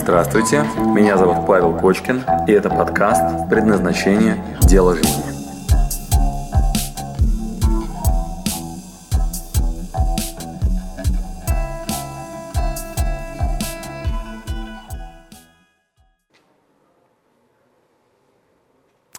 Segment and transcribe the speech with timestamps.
[0.00, 0.62] Здравствуйте,
[0.94, 4.42] меня зовут Павел Кочкин, и это подкаст «Предназначение.
[4.62, 5.24] Дело жизни».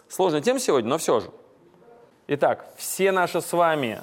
[0.07, 1.30] Сложная тема сегодня, но все же.
[2.30, 4.00] Итак, все наши с вами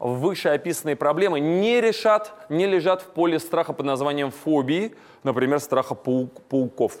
[0.00, 6.42] вышеописанные проблемы не решат, не лежат в поле страха под названием фобии, например, страха паук,
[6.48, 6.94] пауков.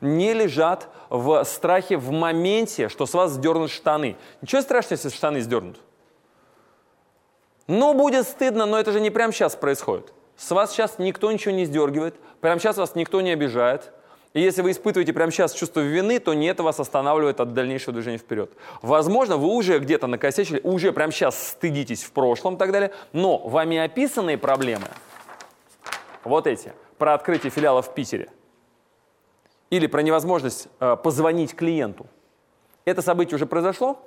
[0.00, 4.16] Не лежат в страхе в моменте, что с вас сдернут штаны.
[4.40, 5.80] Ничего страшного, если штаны сдернут.
[7.66, 10.12] Ну, будет стыдно, но это же не прямо сейчас происходит.
[10.36, 13.92] С вас сейчас никто ничего не сдергивает, прямо сейчас вас никто не обижает.
[14.36, 17.94] И если вы испытываете прямо сейчас чувство вины, то не это вас останавливает от дальнейшего
[17.94, 18.52] движения вперед.
[18.82, 23.38] Возможно, вы уже где-то накосячили, уже прямо сейчас стыдитесь в прошлом и так далее, но
[23.38, 24.88] вами описанные проблемы,
[26.22, 28.28] вот эти, про открытие филиала в Питере,
[29.70, 32.04] или про невозможность э, позвонить клиенту,
[32.84, 33.98] это событие уже произошло?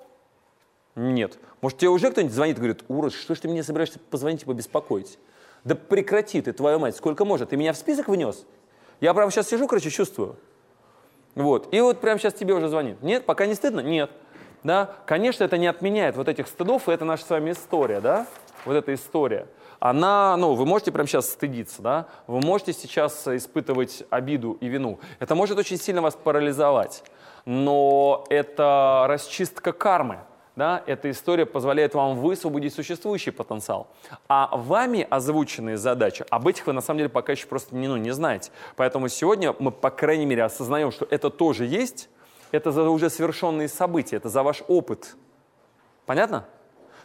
[0.94, 1.40] Нет.
[1.62, 4.46] Может, тебе уже кто-нибудь звонит и говорит, Ура, что ж ты мне собираешься позвонить и
[4.46, 5.18] побеспокоить?
[5.64, 7.50] Да прекрати ты, твою мать, сколько может.
[7.50, 8.46] Ты меня в список внес?
[9.02, 10.36] Я прямо сейчас сижу, короче, чувствую.
[11.36, 11.74] Вот.
[11.74, 13.02] И вот прямо сейчас тебе уже звонит.
[13.02, 13.80] Нет, пока не стыдно?
[13.80, 14.12] Нет.
[14.64, 14.96] Да?
[15.06, 18.28] Конечно, это не отменяет вот этих стыдов, и это наша с вами история, да?
[18.66, 19.48] Вот эта история.
[19.80, 22.08] Она, ну, вы можете прямо сейчас стыдиться, да?
[22.28, 25.00] Вы можете сейчас испытывать обиду и вину.
[25.20, 27.04] Это может очень сильно вас парализовать.
[27.46, 30.20] Но это расчистка кармы
[30.56, 33.88] да, эта история позволяет вам высвободить существующий потенциал.
[34.28, 37.98] А вами озвученные задачи, об этих вы на самом деле пока еще просто не, ну,
[37.98, 38.52] не знаете.
[38.76, 42.10] Поэтому сегодня мы, по крайней мере, осознаем, что это тоже есть,
[42.52, 45.16] это за уже совершенные события, это за ваш опыт.
[46.06, 46.46] Понятно?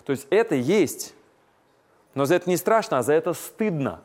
[0.05, 1.15] То есть это есть,
[2.15, 4.01] но за это не страшно, а за это стыдно.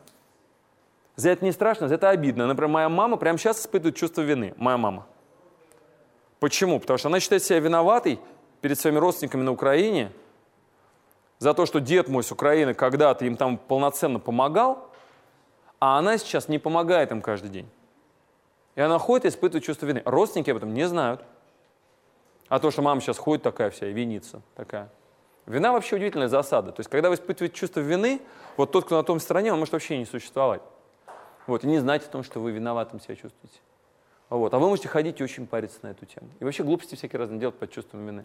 [1.16, 2.46] За это не страшно, за это обидно.
[2.46, 4.54] Например, моя мама прямо сейчас испытывает чувство вины.
[4.56, 5.06] Моя мама.
[6.38, 6.80] Почему?
[6.80, 8.18] Потому что она считает себя виноватой
[8.60, 10.12] перед своими родственниками на Украине
[11.38, 14.90] за то, что дед мой с Украины когда-то им там полноценно помогал,
[15.78, 17.68] а она сейчас не помогает им каждый день.
[18.74, 20.02] И она ходит и испытывает чувство вины.
[20.04, 21.24] Родственники об этом не знают.
[22.48, 24.90] А то, что мама сейчас ходит такая вся, винится такая.
[25.46, 26.72] Вина вообще удивительная засада.
[26.72, 28.20] То есть, когда вы испытываете чувство вины,
[28.56, 30.62] вот тот, кто на том стороне, он может вообще не существовать.
[31.46, 33.58] Вот, и не знать о том, что вы виноватым себя чувствуете.
[34.28, 34.54] Вот.
[34.54, 36.28] А вы можете ходить и очень париться на эту тему.
[36.38, 38.24] И вообще глупости всякие разные делать под чувством вины.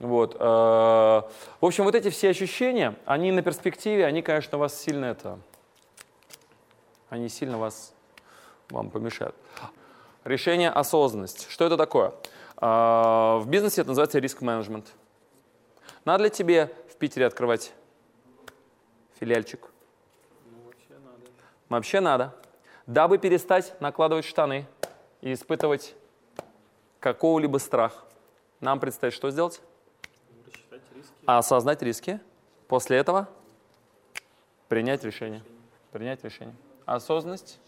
[0.00, 0.34] Вот.
[0.34, 1.28] Э, в
[1.60, 5.38] общем, вот эти все ощущения, они на перспективе, они, конечно, вас сильно это,
[7.10, 7.92] они сильно вас,
[8.70, 9.36] вам помешают.
[10.24, 11.48] Решение осознанность.
[11.50, 12.14] Что это такое?
[12.56, 14.86] Э, в бизнесе это называется риск-менеджмент.
[16.06, 17.74] Надо ли тебе в Питере открывать
[19.20, 19.70] филиальчик?
[20.46, 21.30] Ну, вообще надо.
[21.68, 22.34] Вообще надо.
[22.86, 24.66] Дабы перестать накладывать штаны
[25.20, 25.94] и испытывать
[27.00, 28.06] какого-либо страх,
[28.60, 29.60] нам предстоит что сделать?
[31.26, 32.20] А осознать риски.
[32.68, 33.28] После этого
[34.68, 35.42] принять решение.
[35.92, 36.54] Принять решение.
[36.86, 37.58] Осознанность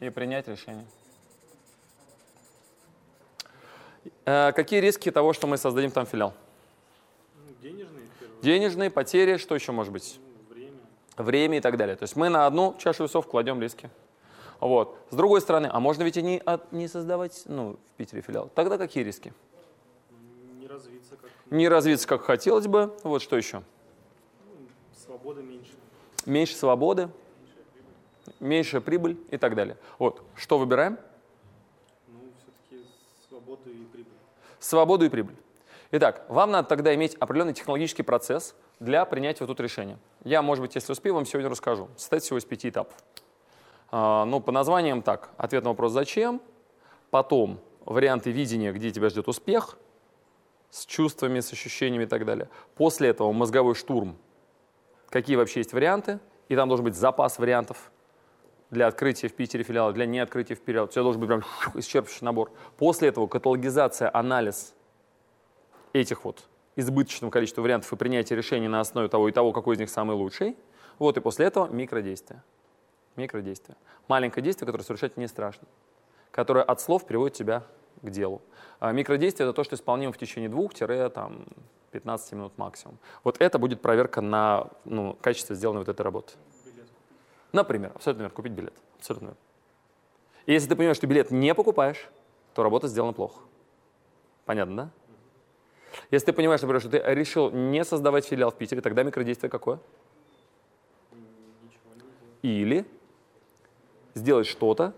[0.00, 0.84] и принять решение.
[4.24, 6.34] Э, какие риски того, что мы создадим там филиал?
[7.34, 8.06] Ну, денежные.
[8.42, 10.18] Денежные, потери, что еще может быть?
[10.18, 10.78] Ну, время.
[11.16, 11.96] Время и так далее.
[11.96, 13.90] То есть мы на одну чашу весов кладем риски.
[14.60, 14.98] Вот.
[15.10, 18.50] С другой стороны, а можно ведь и не, от, не создавать ну, в Питере филиал?
[18.54, 19.32] Тогда какие риски?
[20.74, 21.30] Развиться как...
[21.50, 22.96] Не развиться, как хотелось бы.
[23.04, 23.62] Вот что еще?
[25.06, 25.70] Свободы меньше.
[26.26, 27.10] Меньше свободы,
[28.40, 29.76] меньшая прибыль и так далее.
[30.00, 30.22] Вот.
[30.34, 30.98] Что выбираем?
[32.08, 32.84] Ну, все-таки
[33.28, 34.12] свободу и прибыль.
[34.58, 35.36] Свободу и прибыль.
[35.92, 39.96] Итак, вам надо тогда иметь определенный технологический процесс для принятия вот тут решения.
[40.24, 41.88] Я, может быть, если успею, вам сегодня расскажу.
[41.96, 42.96] Состоит всего из пяти этапов.
[43.92, 45.30] А, ну, по названиям так.
[45.36, 46.40] Ответ на вопрос «Зачем?»,
[47.10, 49.76] потом варианты видения, где тебя ждет успех,
[50.74, 52.48] с чувствами, с ощущениями и так далее.
[52.74, 54.18] После этого мозговой штурм.
[55.08, 56.18] Какие вообще есть варианты?
[56.48, 57.92] И там должен быть запас вариантов
[58.70, 60.86] для открытия в Питере филиала, для неоткрытия в филиале.
[60.86, 61.44] У тебя должен быть прям
[61.74, 62.50] исчерпывающий набор.
[62.76, 64.74] После этого каталогизация, анализ
[65.92, 66.42] этих вот
[66.74, 70.16] избыточного количества вариантов и принятие решений на основе того и того, какой из них самый
[70.16, 70.56] лучший.
[70.98, 72.42] Вот и после этого микродействие.
[73.14, 73.76] Микродействие.
[74.08, 75.68] Маленькое действие, которое совершать не страшно,
[76.32, 77.62] которое от слов приводит тебя
[78.04, 78.42] к делу.
[78.80, 82.98] А микродействие– это то, что исполнимо в течение двух-15 минут максимум.
[83.22, 86.34] Вот это будет проверка на ну, качество сделанной вот этой работы.
[86.64, 86.86] Билет.
[87.52, 88.74] Например, абсолютно верно, купить билет.
[88.98, 89.38] Абсолютно верно.
[90.46, 92.08] И если ты понимаешь, что билет не покупаешь,
[92.54, 93.40] то работа сделана плохо.
[94.44, 94.90] Понятно, да?
[96.10, 99.78] Если ты понимаешь, например, что ты решил не создавать филиал в Питере, тогда микродействие какое?
[102.42, 102.84] Или
[104.14, 104.92] сделать что-то,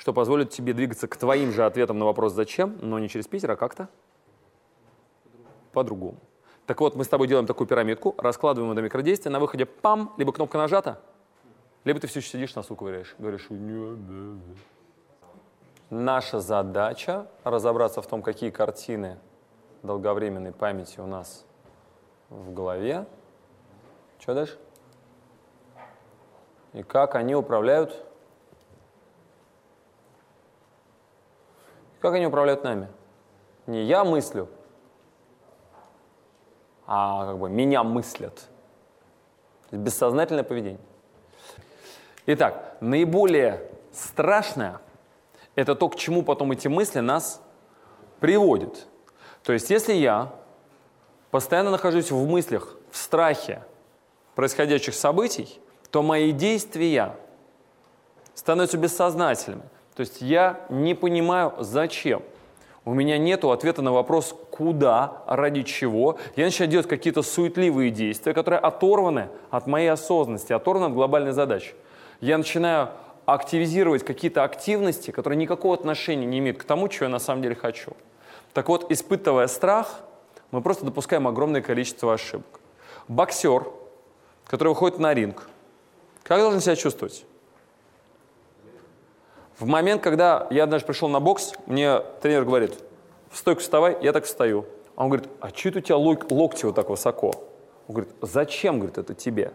[0.00, 3.50] что позволит тебе двигаться к твоим же ответам на вопрос «зачем?», но не через Питер,
[3.50, 3.90] а как-то
[5.72, 6.16] по-другому.
[6.64, 10.14] Так вот, мы с тобой делаем такую пирамидку, раскладываем ее до микродействия, на выходе пам,
[10.16, 11.02] либо кнопка нажата,
[11.84, 13.46] либо ты все еще сидишь, носу ковыряешь, говоришь.
[15.90, 19.18] Наша задача разобраться в том, какие картины
[19.82, 21.44] долговременной памяти у нас
[22.30, 23.04] в голове.
[24.18, 24.58] Что дальше?
[26.72, 28.06] И как они управляют
[32.00, 32.88] Как они управляют нами?
[33.66, 34.48] Не я мыслю,
[36.86, 38.48] а как бы меня мыслят.
[39.70, 40.80] Бессознательное поведение.
[42.26, 44.80] Итак, наиболее страшное–
[45.54, 47.42] это то, к чему потом эти мысли нас
[48.18, 48.86] приводят.
[49.44, 50.32] То есть если я
[51.30, 53.62] постоянно нахожусь в мыслях, в страхе
[54.34, 55.60] происходящих событий,
[55.90, 57.14] то мои действия
[58.34, 59.62] становятся бессознательными–
[59.94, 62.22] то есть я не понимаю, зачем.
[62.84, 66.18] У меня нет ответа на вопрос, куда, ради чего.
[66.34, 71.74] Я начинаю делать какие-то суетливые действия, которые оторваны от моей осознанности, оторваны от глобальной задачи.
[72.20, 72.88] Я начинаю
[73.26, 77.54] активизировать какие-то активности, которые никакого отношения не имеют к тому, чего я на самом деле
[77.54, 77.92] хочу.
[78.54, 80.00] Так вот, испытывая страх,
[80.50, 82.60] мы просто допускаем огромное количество ошибок.
[83.08, 83.66] Боксер,
[84.46, 85.48] который выходит на ринг,
[86.22, 87.24] как должен себя чувствовать?
[89.60, 92.82] В момент, когда я однажды пришел на бокс, мне тренер говорит,
[93.30, 94.64] в стойку вставай, я так встаю.
[94.96, 97.34] А он говорит, а что это у тебя лок, локти вот так высоко?
[97.86, 99.52] Он говорит, зачем, говорит, это тебе?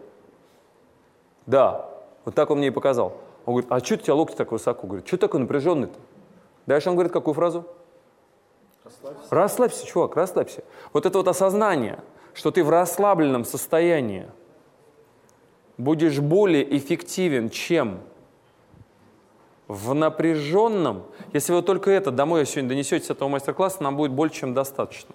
[1.46, 1.90] Да,
[2.24, 3.14] вот так он мне и показал.
[3.46, 4.86] Он говорит, а что у тебя локти так высоко?
[4.86, 5.98] Говорит, что такой напряженный-то?
[6.66, 7.64] Дальше он говорит, какую фразу?
[8.84, 9.34] Расслабься.
[9.34, 10.62] Расслабься, чувак, расслабься.
[10.92, 11.98] Вот это вот осознание,
[12.32, 14.28] что ты в расслабленном состоянии
[15.78, 17.98] будешь более эффективен, чем
[19.68, 24.40] в напряженном, если вы только это домой сегодня донесете с этого мастер-класса, нам будет больше,
[24.40, 25.14] чем достаточно.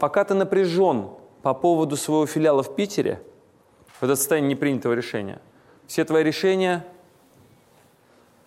[0.00, 1.10] Пока ты напряжен
[1.42, 3.22] по поводу своего филиала в Питере,
[4.00, 5.40] в это состояние непринятого решения,
[5.86, 6.84] все твои решения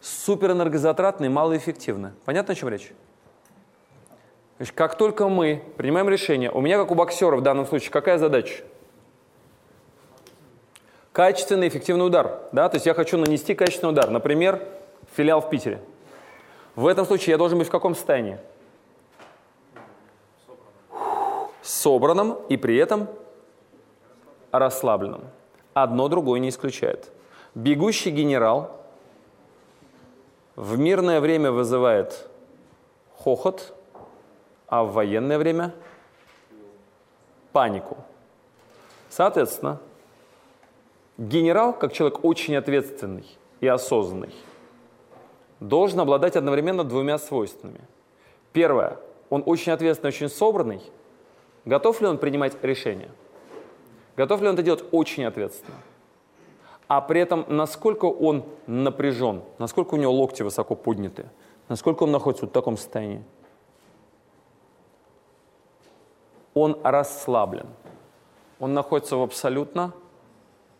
[0.02, 2.14] суперэнергозатратные, малоэффективны.
[2.26, 2.92] Понятно, о чем речь?
[4.58, 8.18] Значит, как только мы принимаем решение, у меня, как у боксера в данном случае, какая
[8.18, 8.64] задача?
[11.12, 12.42] Качественный, эффективный удар.
[12.52, 12.70] Да?
[12.70, 14.10] То есть я хочу нанести качественный удар.
[14.10, 14.62] Например,
[15.16, 15.82] филиал в Питере.
[16.76, 18.38] В этом случае я должен быть в каком состоянии?
[21.62, 23.08] Собранном и при этом
[24.52, 25.24] расслабленном.
[25.74, 27.12] Одно другое не исключает.
[27.56, 28.72] Бегущий генерал
[30.56, 32.28] в мирное время вызывает
[33.18, 33.74] хохот,
[34.68, 35.74] а в военное время
[37.52, 37.98] панику.
[39.10, 39.80] Соответственно,
[41.18, 43.26] генерал, как человек очень ответственный
[43.62, 44.34] и осознанный,
[45.60, 47.82] должен обладать одновременно двумя свойствами.
[48.54, 48.98] Первое.
[49.30, 50.82] Он очень ответственный, очень собранный.
[51.66, 53.10] Готов ли он принимать решения?
[54.16, 55.78] Готов ли он это делать очень ответственно?
[56.88, 61.26] А при этом, насколько он напряжен, насколько у него локти высоко подняты,
[61.68, 63.24] насколько он находится в таком состоянии?
[66.54, 67.68] Он расслаблен.
[68.60, 69.94] Он находится в абсолютно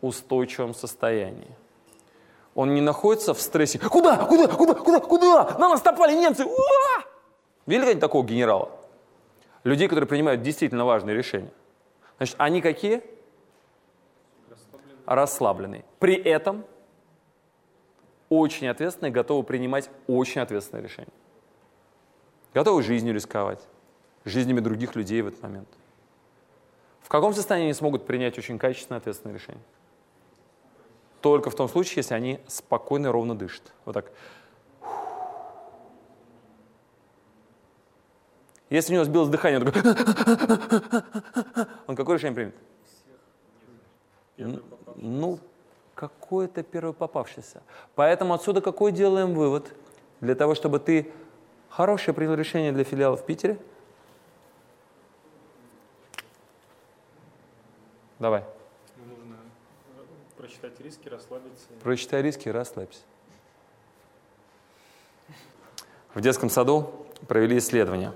[0.00, 1.50] устойчивом состоянии.
[2.56, 3.78] Он не находится в стрессе.
[3.78, 4.16] Куда?
[4.16, 4.48] Куда?
[4.48, 4.74] Куда?
[4.74, 4.98] Куда?
[4.98, 5.58] Куда?
[5.58, 6.46] На нас напали немцы!
[6.46, 7.04] Уа!
[7.66, 8.70] Видели такого генерала?
[9.62, 11.52] Людей, которые принимают действительно важные решения.
[12.16, 13.02] Значит, они какие?
[14.48, 14.96] Расслабленные.
[15.04, 15.84] Расслабленные.
[15.98, 16.64] При этом
[18.30, 21.12] очень ответственные, готовы принимать очень ответственные решения.
[22.54, 23.60] Готовы жизнью рисковать,
[24.24, 25.68] жизнями других людей в этот момент.
[27.02, 29.62] В каком состоянии они смогут принять очень качественное ответственное решение?
[31.26, 33.72] Только в том случае, если они спокойно и ровно дышат.
[33.84, 34.12] Вот так.
[38.70, 39.82] Если у него сбилось дыхание, он такой...
[41.88, 42.52] Он какое решение
[44.36, 44.62] примет?
[44.94, 45.40] Ну,
[45.96, 47.60] какое-то первое попавшееся.
[47.96, 49.74] Поэтому отсюда какой делаем вывод?
[50.20, 51.12] Для того, чтобы ты
[51.68, 53.58] хорошее принял решение для филиала в Питере?
[58.20, 58.44] Давай.
[60.46, 61.66] Просчитать риски, расслабиться.
[61.82, 63.00] Просчитай риски расслабься.
[66.14, 68.12] В детском саду провели исследование.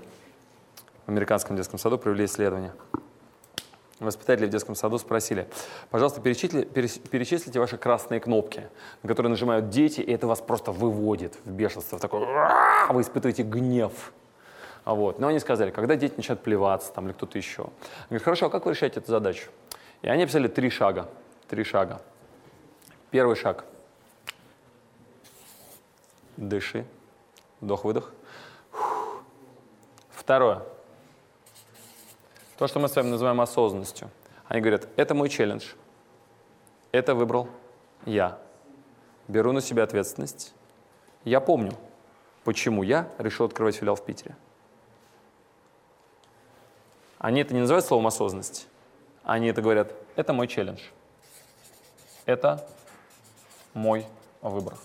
[1.05, 2.71] В американском детском саду провели исследование.
[3.99, 5.49] Воспитатели в детском саду спросили,
[5.89, 8.69] пожалуйста, перечислите, перечислите ваши красные кнопки,
[9.03, 12.25] на которые нажимают дети, и это вас просто выводит в бешенство, в такое,
[12.89, 14.13] вы испытываете гнев.
[14.85, 15.19] Вот.
[15.19, 17.67] Но они сказали, когда дети начинают плеваться там, или кто-то еще.
[18.07, 19.49] Говорят, хорошо, а как вы решаете эту задачу?
[20.01, 21.09] И они описали три шага.
[21.49, 22.01] Три шага.
[23.11, 23.65] Первый шаг.
[26.37, 26.85] Дыши.
[27.59, 28.13] Вдох-выдох.
[30.09, 30.63] Второе.
[32.57, 34.09] То, что мы с вами называем осознанностью.
[34.47, 35.73] Они говорят, это мой челлендж.
[36.93, 37.49] Это выбрал
[38.05, 38.39] я.
[39.27, 40.53] Беру на себя ответственность.
[41.25, 41.73] Я помню,
[42.45, 44.37] почему я решил открывать филиал в Питере.
[47.17, 48.67] Они это не называют словом осознанность.
[49.23, 50.81] Они это говорят, это мой челлендж.
[52.25, 52.67] Это
[53.73, 54.07] мой
[54.41, 54.75] выбор.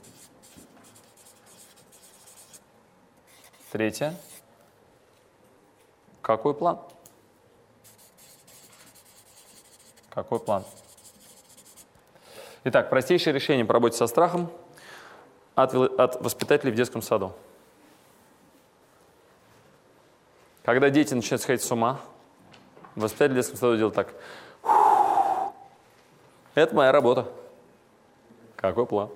[3.73, 4.15] Третье.
[6.23, 6.81] Какой план?
[10.11, 10.65] Какой план?
[12.65, 14.51] Итак, простейшее решение по работе со страхом
[15.55, 17.33] от, от воспитателей в детском саду.
[20.65, 22.01] Когда дети начинают сходить с ума,
[22.95, 24.15] воспитатель в детском саду делает так.
[26.55, 27.31] Это моя работа.
[28.57, 29.11] Какой план?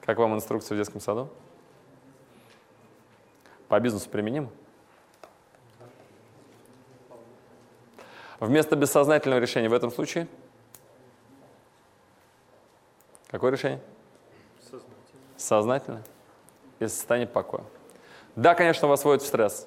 [0.00, 1.28] Как вам инструкция в детском саду?
[3.68, 4.50] По бизнесу применим?
[8.40, 10.26] Вместо бессознательного решения в этом случае?
[13.28, 13.80] Какое решение?
[14.60, 14.94] Сознательно.
[15.36, 16.04] Сознательное.
[16.80, 17.64] Из состояния покоя.
[18.36, 19.66] Да, конечно, вас вводит в стресс.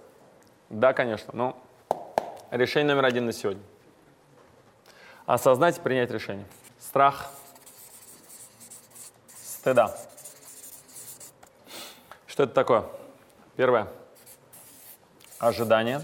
[0.69, 1.57] Да, конечно, но
[2.51, 3.63] решение номер один на сегодня.
[5.27, 6.45] Осознать и принять решение.
[6.79, 7.29] Страх
[9.43, 9.93] стыда.
[12.27, 12.85] Что это такое?
[13.57, 13.89] Первое.
[15.37, 16.01] Ожидание.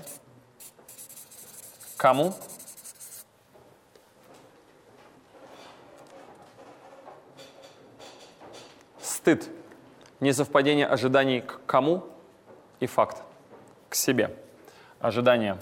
[1.96, 2.34] Кому?
[9.02, 9.50] Стыд.
[10.20, 12.06] Несовпадение ожиданий к кому
[12.82, 13.24] и факт.
[13.88, 14.38] К себе.
[15.00, 15.62] Ожидание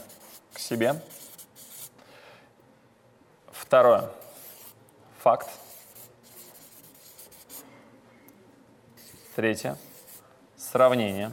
[0.52, 1.00] к себе.
[3.72, 4.10] Второе.
[5.20, 5.50] Факт.
[9.34, 9.78] Третье.
[10.58, 11.32] Сравнение.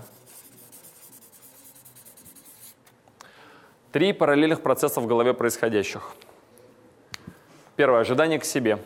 [3.90, 6.12] Три параллельных процесса в голове происходящих.
[7.75, 8.02] Первое.
[8.02, 8.78] Ожидание к себе.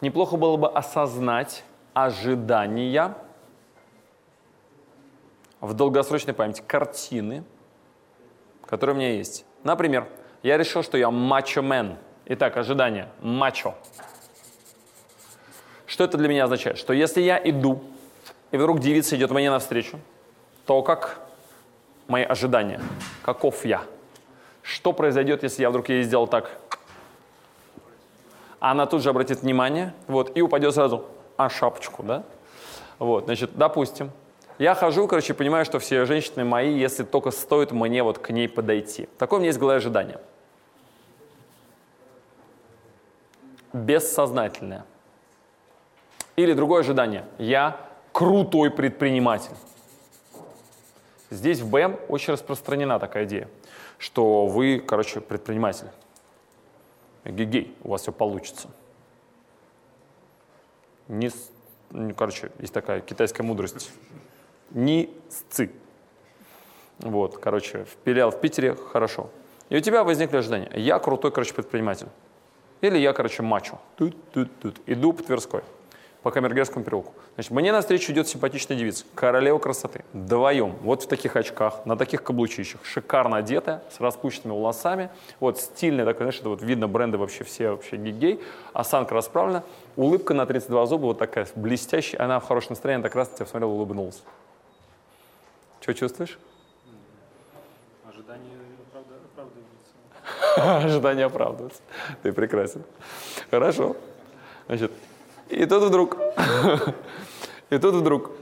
[0.00, 3.16] Неплохо было бы осознать ожидания
[5.60, 7.42] в долгосрочной памяти, картины,
[8.64, 9.44] которые у меня есть.
[9.64, 10.08] Например,
[10.44, 11.98] я решил, что я мачо-мен.
[12.28, 13.08] Итак, ожидание.
[13.20, 13.76] Мачо.
[15.86, 16.76] Что это для меня означает?
[16.76, 17.84] Что если я иду,
[18.50, 20.00] и вдруг девица идет мне навстречу,
[20.66, 21.20] то как
[22.08, 22.80] мои ожидания?
[23.22, 23.84] Каков я?
[24.62, 26.50] Что произойдет, если я вдруг ей сделал так?
[28.58, 31.04] Она тут же обратит внимание, вот, и упадет сразу,
[31.36, 32.24] а шапочку, да?
[32.98, 34.10] Вот, значит, допустим,
[34.58, 38.48] я хожу, короче, понимаю, что все женщины мои, если только стоит мне вот к ней
[38.48, 39.08] подойти.
[39.18, 40.18] Такое у меня есть в голове ожидание.
[43.76, 44.84] Бессознательное.
[46.36, 47.26] Или другое ожидание.
[47.38, 47.78] Я
[48.12, 49.54] крутой предприниматель.
[51.30, 53.48] Здесь в БМ очень распространена такая идея,
[53.98, 55.88] что вы, короче, предприниматель.
[57.24, 58.68] Гигей, у вас все получится.
[61.08, 61.30] Не,
[61.90, 63.90] ну, короче, есть такая китайская мудрость.
[64.70, 65.70] Не сцы.
[67.00, 69.30] Вот, короче, впилял в Питере, хорошо.
[69.68, 70.70] И у тебя возникли ожидания.
[70.74, 72.08] Я крутой, короче, предприниматель.
[72.86, 73.80] Или я, короче, мачо.
[73.96, 74.76] Тут, тут, тут.
[74.86, 75.62] Иду по Тверской,
[76.22, 77.14] по Камергерскому переулку.
[77.34, 80.04] Значит, мне навстречу идет симпатичная девица, королева красоты.
[80.12, 85.10] Вдвоем, вот в таких очках, на таких каблучищах, шикарно одетая, с распущенными волосами.
[85.40, 88.40] Вот стильная такая, знаешь, это вот видно бренды вообще все, вообще гигей.
[88.72, 89.64] Осанка расправлена.
[89.96, 92.22] Улыбка на 32 зуба, вот такая блестящая.
[92.22, 94.22] Она в хорошем настроении, так раз на тебя посмотрела, улыбнулась.
[95.80, 96.38] Что чувствуешь?
[98.08, 98.52] Ожидание
[98.92, 99.14] оправда-
[100.56, 100.84] оправдывается.
[100.84, 101.82] Ожидание оправдывается.
[102.22, 102.82] Ты прекрасен.
[103.50, 103.96] Хорошо.
[104.66, 104.92] Значит,
[105.48, 106.16] и тут вдруг,
[107.70, 108.32] и тут вдруг,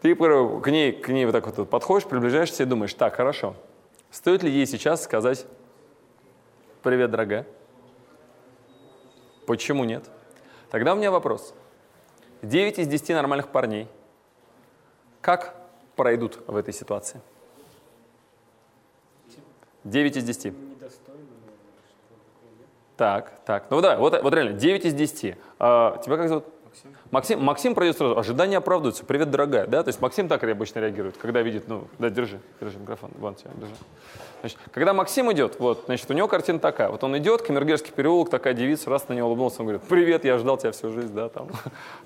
[0.00, 3.54] ты к ней, к ней вот так вот подходишь, приближаешься и думаешь, так, хорошо,
[4.10, 5.46] стоит ли ей сейчас сказать
[6.82, 7.46] «Привет, дорогая»?
[9.46, 10.04] Почему нет?
[10.70, 11.54] Тогда у меня вопрос.
[12.42, 13.88] 9 из 10 нормальных парней
[15.20, 15.56] как
[15.96, 17.20] пройдут в этой ситуации?
[19.84, 20.54] 9 из 10.
[22.96, 23.64] Так, так.
[23.70, 25.36] Ну да, вот, вот реально, 9 из 10.
[25.58, 26.44] А, тебя как зовут?
[26.66, 26.90] Максим.
[27.10, 28.18] Максим, Максим пройдет сразу.
[28.18, 29.04] Ожидания оправдываются.
[29.04, 29.66] Привет, дорогая.
[29.66, 29.82] Да?
[29.82, 33.50] То есть Максим так обычно реагирует, когда видит, ну, да, держи, держи микрофон, вон тебе,
[33.56, 33.74] держи.
[34.40, 36.88] Значит, когда Максим идет, вот, значит, у него картина такая.
[36.88, 40.38] Вот он идет, Камергерский переулок, такая девица, раз на него улыбнулся, он говорит, привет, я
[40.38, 41.48] ждал тебя всю жизнь, да, там,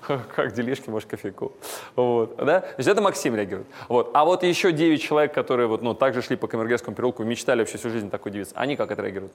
[0.35, 1.53] как делишки, может, кофейку.
[1.95, 2.65] Вот, да?
[2.75, 3.67] Значит, это Максим реагирует.
[3.89, 4.11] Вот.
[4.13, 7.77] А вот еще 9 человек, которые вот, ну, также шли по Камергерскому переулку, мечтали вообще
[7.77, 9.33] всю жизнь такой девицы, они как это реагируют?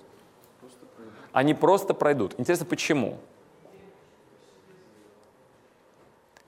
[1.36, 2.32] Они просто пройдут.
[2.38, 3.18] Интересно, почему?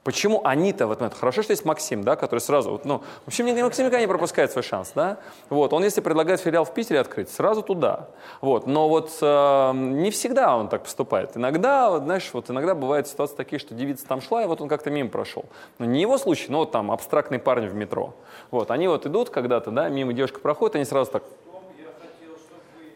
[0.03, 3.63] Почему они-то, вот это хорошо, что есть Максим, да, который сразу, вот, ну, вообще мне
[3.63, 5.19] Максим никогда не пропускает свой шанс, да,
[5.51, 8.09] вот, он если предлагает филиал в Питере открыть, сразу туда,
[8.41, 13.07] вот, но вот э, не всегда он так поступает, иногда, вот, знаешь, вот иногда бывают
[13.07, 15.45] ситуации такие, что девица там шла, и вот он как-то мимо прошел,
[15.79, 18.15] но не его случай, но вот там абстрактный парень в метро,
[18.51, 21.25] вот, они вот идут когда-то, да, мимо девушка проходит, они сразу так,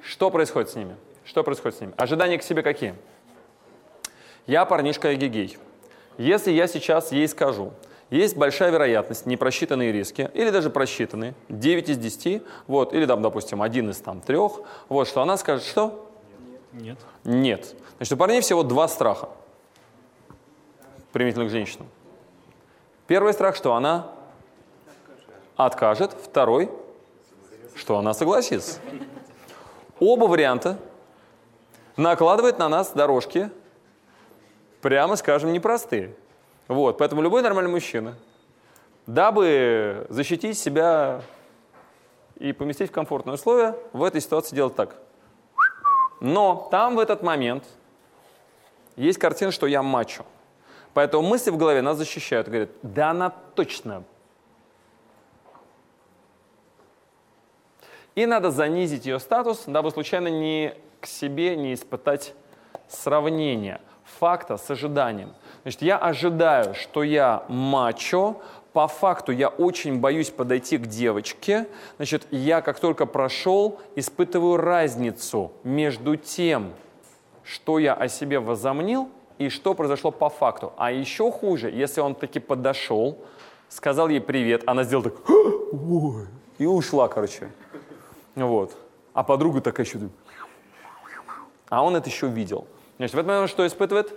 [0.02, 0.96] что происходит с ними?
[1.24, 1.94] Что происходит с ними?
[1.96, 2.94] Ожидания к себе какие?
[4.46, 5.56] Я парнишка эгегей.
[6.18, 7.72] Если я сейчас ей скажу,
[8.10, 13.62] есть большая вероятность, непросчитанные риски, или даже просчитанные, 9 из 10, вот, или там, допустим,
[13.62, 16.10] один из там, трех, вот, что она скажет, что?
[16.72, 16.98] Нет.
[17.24, 17.74] Нет.
[17.96, 19.30] Значит, у парней всего два страха,
[21.12, 21.88] применительно к женщинам.
[23.06, 24.08] Первый страх, что она
[25.56, 26.70] откажет, второй,
[27.74, 28.78] что она согласится.
[29.98, 30.78] Оба варианта
[31.96, 33.50] накладывают на нас дорожки
[34.82, 36.14] прямо скажем, непростые.
[36.68, 38.16] Вот, поэтому любой нормальный мужчина,
[39.06, 41.22] дабы защитить себя
[42.38, 44.96] и поместить в комфортные условия, в этой ситуации делать так.
[46.20, 47.64] Но там в этот момент
[48.96, 50.24] есть картина, что я мачо.
[50.94, 52.48] Поэтому мысли в голове нас защищают.
[52.48, 54.04] Говорят, да она точно.
[58.14, 62.34] И надо занизить ее статус, дабы случайно не к себе не испытать
[62.88, 63.80] сравнения–
[64.18, 65.32] факта с ожиданием.
[65.62, 68.40] Значит, я ожидаю, что я мачо,
[68.72, 71.66] по факту я очень боюсь подойти к девочке.
[71.96, 76.72] Значит, я как только прошел, испытываю разницу между тем,
[77.44, 80.72] что я о себе возомнил, и что произошло по факту.
[80.76, 83.18] А еще хуже, если он таки подошел,
[83.68, 85.14] сказал ей привет, она сделала так,
[86.58, 87.50] и ушла, короче.
[88.36, 88.76] Вот.
[89.12, 89.98] А подруга такая еще,
[91.72, 92.66] а он это еще видел.
[92.98, 94.12] Значит, в этот момент он что испытывает?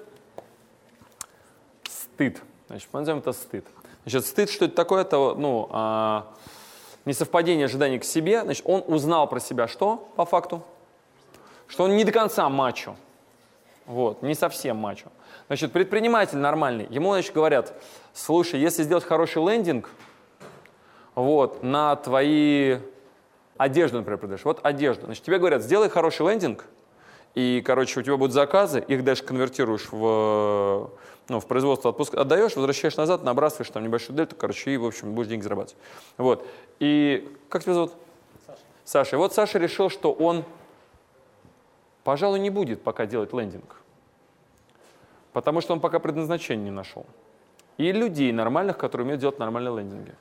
[1.90, 2.42] Стыд.
[2.68, 3.66] Значит, мы назовем это стыд.
[4.04, 5.04] Значит, стыд, что это такое?
[5.04, 6.34] Это, ну, а,
[7.06, 8.42] несовпадение ожиданий к себе.
[8.42, 10.64] Значит, он узнал про себя что по факту?
[11.68, 12.98] Что он не до конца мачо.
[13.86, 15.08] Вот, не совсем мачо.
[15.48, 17.72] Значит, предприниматель нормальный, ему, значит, говорят,
[18.14, 19.90] слушай, если сделать хороший лендинг,
[21.14, 22.80] вот, на твои
[23.56, 26.66] одежду, например, продаешь, вот одежду, значит, тебе говорят, сделай хороший лендинг,
[27.36, 30.90] и, короче, у тебя будут заказы, их дальше конвертируешь в,
[31.28, 35.14] ну, в производство, отпуск, отдаешь, возвращаешь назад, набрасываешь там небольшую дельту, короче, и, в общем,
[35.14, 35.78] будешь деньги зарабатывать.
[36.18, 36.48] Вот.
[36.80, 37.94] И как тебя зовут?
[38.48, 38.60] Саша.
[38.86, 39.16] Саша.
[39.18, 40.46] И вот Саша решил, что он,
[42.06, 43.82] пожалуй, не будет пока делать лендинг.
[45.34, 47.06] Потому что он пока предназначение не нашел.
[47.78, 50.16] И людей нормальных, которые умеют делать нормальные лендинги.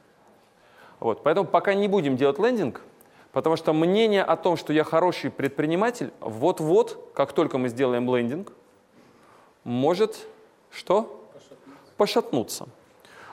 [0.99, 1.23] Вот.
[1.23, 2.81] Поэтому пока не будем делать лендинг–
[3.35, 8.53] Потому что мнение о том, что я хороший предприниматель, вот-вот, как только мы сделаем лендинг,
[9.65, 10.17] может
[10.71, 11.21] что?
[11.33, 11.97] Пошатнуться.
[11.97, 12.67] Пошатнуться.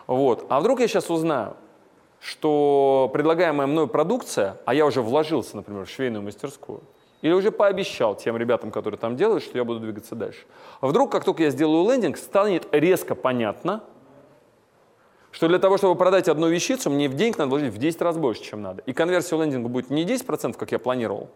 [0.08, 0.46] Вот.
[0.50, 1.54] А вдруг я сейчас узнаю,
[2.20, 6.82] что предлагаемая мной продукция, а я уже вложился, например, в швейную мастерскую,
[7.22, 10.46] или уже пообещал тем ребятам, которые там делают, что я буду двигаться дальше.
[10.80, 13.84] А вдруг, как только я сделаю лендинг, станет резко понятно,
[15.32, 18.18] что для того, чтобы продать одну вещицу, мне в денег надо вложить в 10 раз
[18.18, 18.84] больше, чем надо.
[18.86, 21.30] И конверсия лендинга будет не 10%, как я планировал,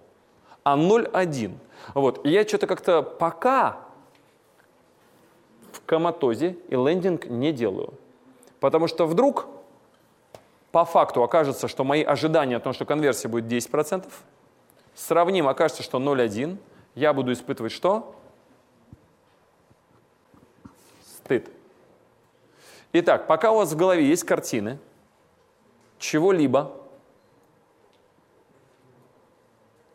[0.64, 1.54] а 0,1.
[1.94, 2.26] Вот.
[2.26, 3.80] И я что-то как-то пока
[5.72, 7.94] в коматозе и лендинг не делаю.
[8.60, 9.48] Потому что вдруг
[10.72, 14.06] по факту окажется, что мои ожидания о том, что конверсия будет 10%,
[14.94, 16.58] сравним, окажется, что 0,1,
[16.96, 18.16] я буду испытывать что?
[21.18, 21.50] Стыд.
[22.98, 24.80] Итак, пока у вас в голове есть картины
[26.00, 26.72] чего-либо,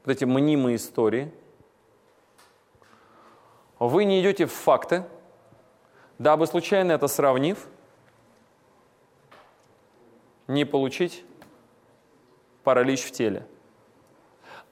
[0.04, 1.32] вот эти мнимые истории,
[3.78, 5.06] вы не идете в факты,
[6.18, 7.68] дабы случайно это сравнив,
[10.46, 11.24] не получить
[12.64, 13.46] паралич в теле.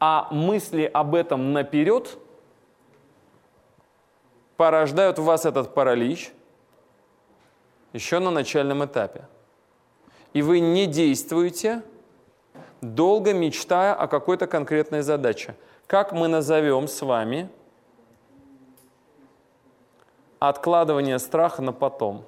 [0.00, 2.18] А мысли об этом наперед
[4.58, 6.30] порождают в вас этот паралич–
[7.92, 9.26] еще на начальном этапе.
[10.32, 11.82] И вы не действуете,
[12.80, 15.56] долго мечтая о какой-то конкретной задаче.
[15.86, 17.50] Как мы назовем с вами
[20.38, 22.24] откладывание страха на потом?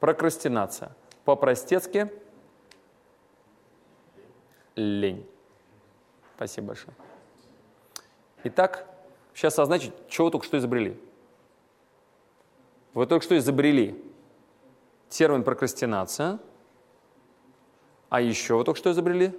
[0.00, 0.92] Прокрастинация.
[1.24, 2.10] По-простецки
[4.74, 5.26] лень.
[6.36, 6.94] Спасибо большое.
[8.44, 8.84] Итак,
[9.34, 10.98] сейчас означить, чего только что изобрели.
[12.94, 13.98] Вы только что изобрели
[15.08, 16.38] термин прокрастинация,
[18.10, 19.34] а еще вы только что изобрели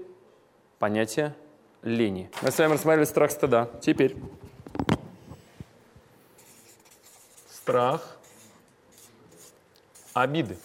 [0.79, 1.35] понятие
[1.83, 2.31] лени.
[2.41, 3.69] Мы с вами рассмотрели страх стыда.
[3.81, 4.17] Теперь
[7.47, 8.17] страх,
[10.13, 10.57] обиды.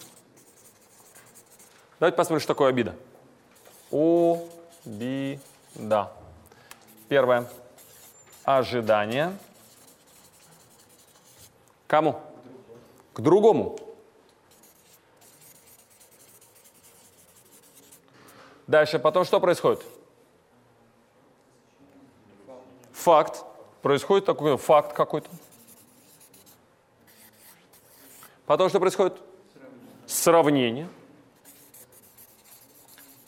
[1.99, 2.95] Давайте посмотрим, что такое обида.
[3.91, 5.41] Обида.
[7.07, 7.47] Первое.
[8.43, 9.37] Ожидание.
[11.87, 12.19] Кому?
[13.19, 13.77] К другому.
[18.65, 19.83] Дальше, потом что происходит?
[22.93, 23.43] Факт.
[23.81, 25.29] Происходит такой факт какой-то.
[28.45, 29.21] Потом что происходит?
[30.07, 30.87] Сравнение.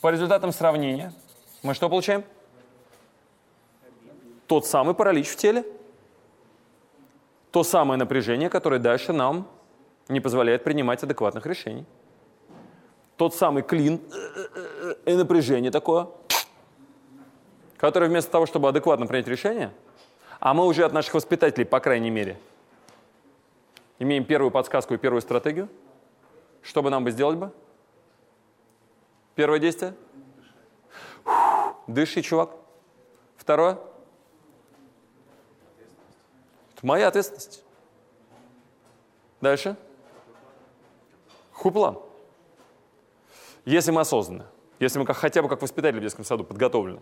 [0.00, 1.12] По результатам сравнения
[1.62, 2.24] мы что получаем?
[4.46, 5.66] Тот самый паралич в теле.
[7.50, 9.46] То самое напряжение, которое дальше нам
[10.08, 11.86] не позволяет принимать адекватных решений.
[13.16, 14.00] Тот самый клин
[15.04, 16.08] и напряжение такое,
[17.76, 19.72] которое вместо того, чтобы адекватно принять решение,
[20.40, 22.38] а мы уже от наших воспитателей, по крайней мере,
[23.98, 25.68] имеем первую подсказку и первую стратегию,
[26.62, 27.52] что бы нам бы сделать бы?
[29.34, 29.94] Первое действие?
[31.86, 32.50] Дыши, чувак.
[33.36, 33.78] Второе?
[36.74, 37.62] Это моя ответственность.
[39.40, 39.76] Дальше?
[41.62, 41.96] Хуплан.
[43.64, 44.46] Если мы осознанны,
[44.80, 47.00] если мы как, хотя бы как воспитатели в детском саду подготовлены,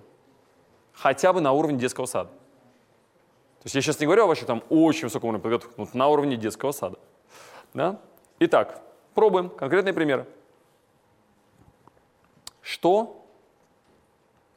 [0.92, 2.28] хотя бы на уровне детского сада.
[2.28, 6.08] То есть я сейчас не говорю о вашей там очень высоком уровне подготовки, но на
[6.08, 6.98] уровне детского сада.
[7.72, 8.00] Да?
[8.40, 8.82] Итак,
[9.14, 10.26] пробуем конкретные примеры.
[12.60, 13.24] Что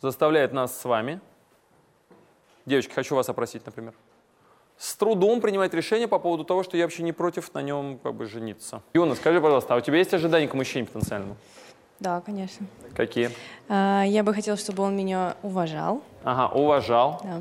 [0.01, 1.21] заставляет нас с вами,
[2.65, 3.93] девочки, хочу вас опросить, например,
[4.83, 8.15] с трудом принимать решение по поводу того, что я вообще не против на нем как
[8.15, 8.81] бы жениться.
[8.93, 11.37] Юна, скажи, пожалуйста, а у тебя есть ожидания к мужчине потенциальному?
[12.01, 12.67] Да, конечно.
[12.93, 13.29] Какие?
[13.69, 16.01] А, Я бы хотела, чтобы он меня уважал.
[16.25, 17.21] Ага, уважал.
[17.23, 17.39] Да.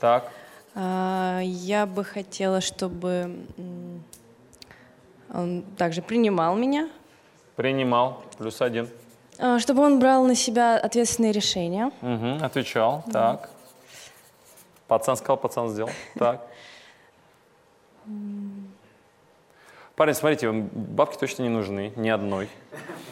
[0.00, 0.32] Так.
[0.74, 3.36] А, Я бы хотела, чтобы
[5.34, 6.88] он также принимал меня,
[7.56, 8.22] Принимал.
[8.38, 8.88] Плюс один.
[9.38, 11.90] а, чтобы он брал на себя ответственные решения.
[12.00, 13.04] Угу, отвечал.
[13.12, 13.50] Так.
[14.86, 15.90] Пацан сказал, пацан сделал.
[16.18, 16.46] Так.
[19.98, 22.48] Парень, смотрите, вам бабки точно не нужны, ни одной.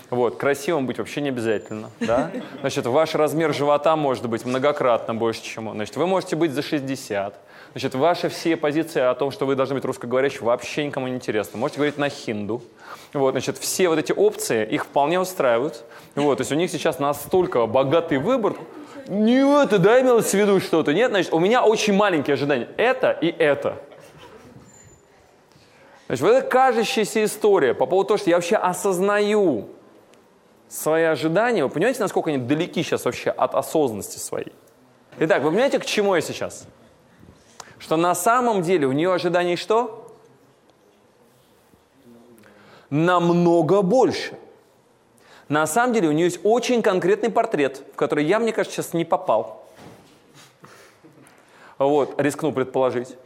[0.09, 2.31] Вот, красивым быть вообще не обязательно, да?
[2.61, 5.75] Значит, ваш размер живота может быть многократно больше, чем он.
[5.75, 7.35] Значит, вы можете быть за 60.
[7.73, 11.59] Значит, ваши все позиции о том, что вы должны быть русскоговорящим, вообще никому не интересно.
[11.59, 12.63] Можете говорить на хинду.
[13.13, 15.85] Вот, значит, все вот эти опции, их вполне устраивают.
[16.15, 18.55] Вот, то есть у них сейчас настолько богатый выбор.
[19.09, 20.95] Не это, да, имелось в виду что-то.
[20.95, 22.69] Нет, значит, у меня очень маленькие ожидания.
[22.77, 23.77] Это и это.
[26.07, 29.69] Значит, вот эта кажущаяся история по поводу того, что я вообще осознаю
[30.69, 31.65] свои ожидания.
[31.65, 34.53] Вы понимаете, насколько они далеки сейчас вообще от осознанности своей?
[35.19, 36.67] Итак, вы понимаете, к чему я сейчас?
[37.79, 40.15] Что на самом деле у нее ожиданий что?
[42.89, 44.39] Намного больше.
[45.49, 48.95] На самом деле у нее есть очень конкретный портрет, в который я, мне кажется, сейчас
[48.95, 49.65] не попал.
[51.79, 53.17] Вот, рискну предположить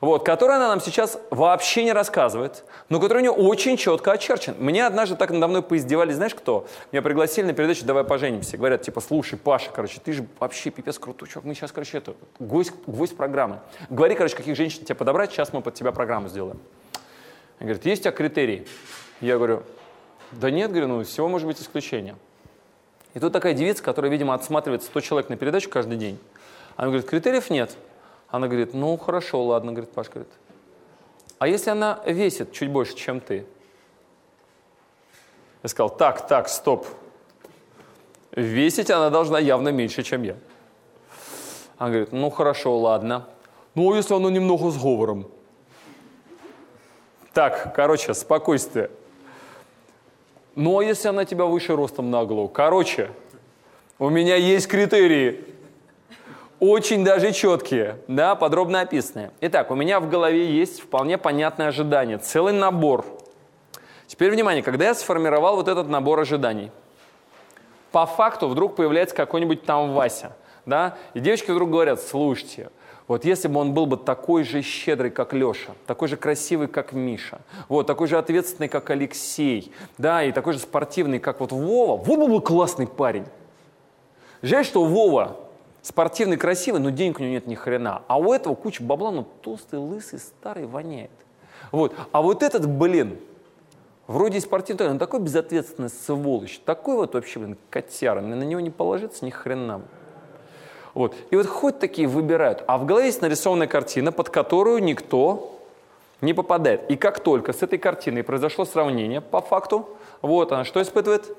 [0.00, 4.54] вот, который она нам сейчас вообще не рассказывает, но который у нее очень четко очерчен.
[4.58, 6.66] Мне однажды так надо мной поиздевались, знаешь кто?
[6.92, 8.56] Меня пригласили на передачу «Давай поженимся».
[8.56, 11.44] Говорят, типа, слушай, Паша, короче, ты же вообще пипец крутой чувак.
[11.44, 13.60] Мы сейчас, короче, это, гость, гость программы.
[13.88, 16.60] Говори, короче, каких женщин тебе подобрать, сейчас мы под тебя программу сделаем.
[17.58, 18.66] Она говорит, есть у тебя критерии?
[19.20, 19.62] Я говорю,
[20.32, 22.16] да нет, говорю, ну, всего может быть исключение.
[23.14, 26.18] И тут такая девица, которая, видимо, отсматривает 100 человек на передачу каждый день.
[26.76, 27.74] Она говорит, критериев нет.
[28.36, 30.30] Она говорит, ну хорошо, ладно, говорит Паш, говорит.
[31.38, 33.46] А если она весит чуть больше, чем ты?
[35.62, 36.86] Я сказал, так, так, стоп.
[38.32, 40.36] Весить она должна явно меньше, чем я.
[41.78, 43.26] Она говорит, ну хорошо, ладно.
[43.74, 45.30] Ну, а если она немного с говором?
[47.32, 48.90] Так, короче, спокойствие.
[50.54, 52.48] Ну, а если она тебя выше ростом на голову?
[52.48, 53.10] Короче,
[53.98, 55.55] у меня есть критерии
[56.60, 59.30] очень даже четкие, да, подробно описанные.
[59.40, 63.04] Итак, у меня в голове есть вполне понятное ожидание, целый набор.
[64.06, 66.70] Теперь внимание, когда я сформировал вот этот набор ожиданий,
[67.92, 72.70] по факту вдруг появляется какой-нибудь там Вася, да, и девочки вдруг говорят, слушайте,
[73.08, 76.92] вот если бы он был бы такой же щедрый, как Леша, такой же красивый, как
[76.92, 81.96] Миша, вот, такой же ответственный, как Алексей, да, и такой же спортивный, как вот Вова,
[81.96, 83.26] вот был бы классный парень.
[84.42, 85.36] Жаль, что Вова
[85.86, 88.02] спортивный, красивый, но денег у него нет ни хрена.
[88.08, 91.12] А у этого куча бабла, но толстый, лысый, старый, воняет.
[91.70, 91.94] Вот.
[92.10, 93.18] А вот этот, блин,
[94.08, 98.70] вроде и спортивный, он такой безответственный сволочь, такой вот вообще, блин, котяра, на него не
[98.70, 99.82] положиться ни хрена.
[100.92, 101.14] Вот.
[101.30, 105.56] И вот хоть такие выбирают, а в голове есть нарисованная картина, под которую никто
[106.20, 106.90] не попадает.
[106.90, 109.88] И как только с этой картиной произошло сравнение, по факту,
[110.20, 111.36] вот она что испытывает?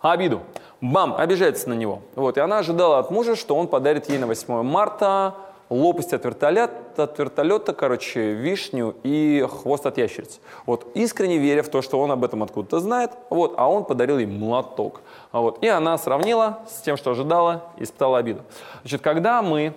[0.00, 0.42] Обиду.
[0.80, 2.00] Бам, обижается на него.
[2.14, 5.34] Вот, и она ожидала от мужа, что он подарит ей на 8 марта
[5.68, 10.38] лопасть от вертолета, от вертолета, короче, вишню и хвост от ящериц.
[10.64, 14.18] Вот, искренне веря в то, что он об этом откуда-то знает, вот, а он подарил
[14.18, 15.00] ей молоток.
[15.32, 18.42] А вот, и она сравнила с тем, что ожидала, и испытала обиду.
[18.82, 19.74] Значит, когда мы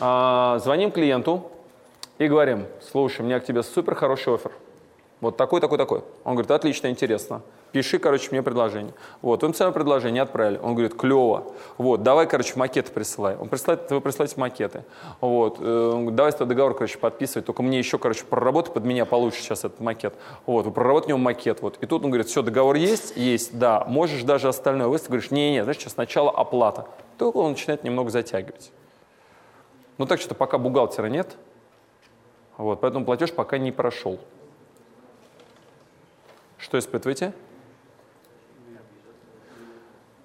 [0.00, 1.50] а, звоним клиенту
[2.18, 4.52] и говорим, слушай, у меня к тебе супер хороший офер,
[5.20, 6.02] вот такой, такой, такой.
[6.24, 7.40] Он говорит, отлично, интересно.
[7.72, 8.94] Пиши, короче, мне предложение.
[9.20, 10.58] Вот, он самое предложение отправили.
[10.62, 11.52] Он говорит, клево.
[11.76, 13.36] Вот, давай, короче, макеты присылай.
[13.36, 14.84] Он присылает, вы присылаете макеты.
[15.20, 17.44] Вот, э, давай с договор, короче, подписывать.
[17.44, 20.14] Только мне еще, короче, проработай под меня получше сейчас этот макет.
[20.46, 21.60] Вот, вы проработай него макет.
[21.60, 21.76] Вот.
[21.82, 23.16] И тут он говорит, все, договор есть?
[23.16, 23.84] Есть, да.
[23.86, 25.10] Можешь даже остальное выставить.
[25.10, 26.86] Говоришь, не-не, знаешь, сейчас сначала оплата.
[27.18, 28.72] Только он начинает немного затягивать.
[29.98, 31.36] Ну так что пока бухгалтера нет,
[32.56, 34.18] вот, поэтому платеж пока не прошел.
[36.58, 37.32] Что испытываете?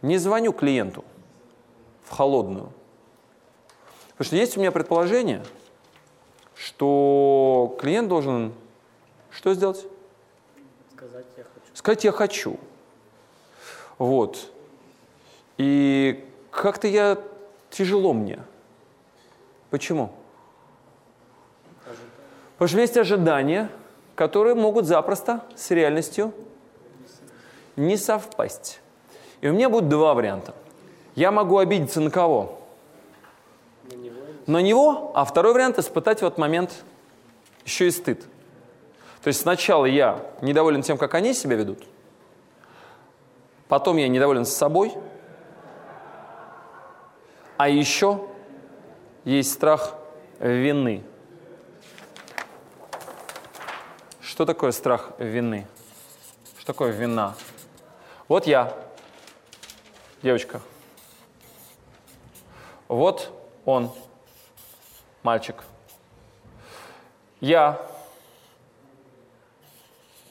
[0.01, 1.03] Не звоню клиенту
[2.03, 2.71] в холодную.
[4.09, 5.43] Потому что есть у меня предположение,
[6.55, 8.53] что клиент должен
[9.31, 9.85] что сделать?
[10.93, 11.65] Сказать я хочу.
[11.73, 12.59] Сказать я хочу.
[13.97, 14.51] Вот.
[15.57, 17.17] И как-то я
[17.69, 18.39] тяжело мне.
[19.69, 20.11] Почему?
[22.53, 23.69] Потому что есть ожидания,
[24.15, 26.33] которые могут запросто с реальностью
[27.75, 28.80] не совпасть.
[29.41, 30.53] И у меня будет два варианта.
[31.15, 32.59] Я могу обидеться на кого?
[34.47, 36.83] На него а второй вариант испытать в этот момент
[37.65, 38.21] еще и стыд.
[39.21, 41.83] То есть сначала я недоволен тем, как они себя ведут,
[43.67, 44.93] потом я недоволен с собой,
[47.57, 48.25] а еще
[49.23, 49.95] есть страх
[50.39, 51.03] вины.
[54.21, 55.67] Что такое страх вины?
[56.57, 57.35] Что такое вина?
[58.27, 58.73] Вот я,
[60.21, 60.61] девочка.
[62.87, 63.31] Вот
[63.65, 63.91] он,
[65.23, 65.63] мальчик.
[67.39, 67.81] Я.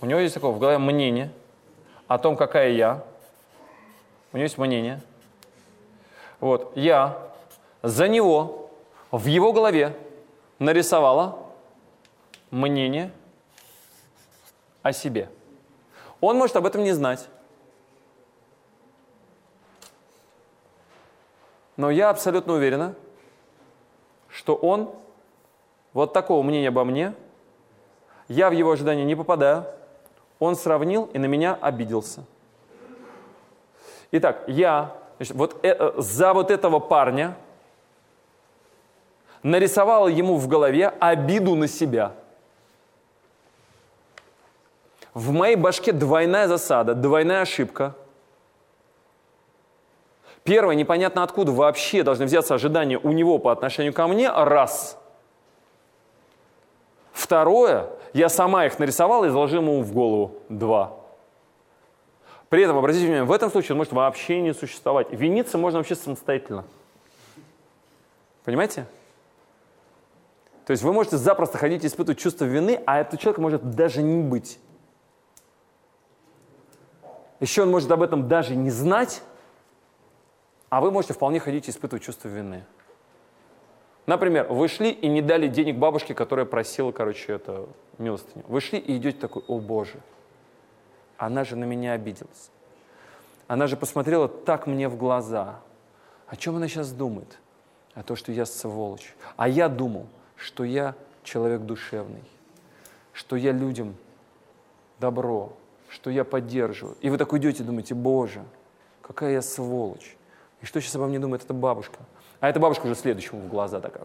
[0.00, 1.32] У него есть такое в голове мнение
[2.06, 3.04] о том, какая я.
[4.32, 5.00] У него есть мнение.
[6.38, 7.18] Вот, я
[7.82, 8.70] за него
[9.10, 9.96] в его голове
[10.58, 11.38] нарисовала
[12.50, 13.12] мнение
[14.82, 15.28] о себе.
[16.20, 17.28] Он может об этом не знать.
[21.76, 22.94] Но я абсолютно уверена,
[24.28, 24.90] что он
[25.92, 27.14] вот такого мнения обо мне,
[28.28, 29.64] я в его ожидания не попадаю,
[30.38, 32.24] он сравнил и на меня обиделся.
[34.12, 37.36] Итак, я значит, вот э, за вот этого парня
[39.42, 42.12] нарисовала ему в голове обиду на себя.
[45.14, 47.94] В моей башке двойная засада, двойная ошибка.
[50.50, 54.98] Первое, непонятно откуда вообще должны взяться ожидания у него по отношению ко мне, раз.
[57.12, 60.96] Второе, я сама их нарисовала и заложила ему в голову, два.
[62.48, 65.12] При этом, обратите внимание, в этом случае он может вообще не существовать.
[65.12, 66.64] Виниться можно вообще самостоятельно.
[68.44, 68.86] Понимаете?
[70.66, 74.02] То есть вы можете запросто ходить и испытывать чувство вины, а этот человек может даже
[74.02, 74.58] не быть.
[77.38, 79.22] Еще он может об этом даже не знать,
[80.70, 82.64] а вы можете вполне ходить и испытывать чувство вины.
[84.06, 88.44] Например, вы шли и не дали денег бабушке, которая просила, короче, это милостыню.
[88.48, 90.00] Вы шли и идете такой, о боже,
[91.18, 92.50] она же на меня обиделась.
[93.46, 95.60] Она же посмотрела так мне в глаза.
[96.26, 97.38] О чем она сейчас думает?
[97.94, 99.14] О том, что я сволочь.
[99.36, 100.06] А я думал,
[100.36, 102.22] что я человек душевный,
[103.12, 103.96] что я людям
[105.00, 105.52] добро,
[105.88, 106.96] что я поддерживаю.
[107.00, 108.44] И вы так идете, думаете, боже,
[109.02, 110.16] какая я сволочь.
[110.62, 111.98] И что сейчас обо мне думает эта бабушка?
[112.40, 114.04] А эта бабушка уже следующему в глаза такая.